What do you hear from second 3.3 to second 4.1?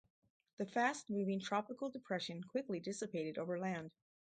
over land.